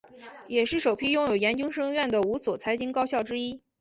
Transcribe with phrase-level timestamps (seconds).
[0.47, 3.61] 也是首批拥有研究生院的五所财经高校之一。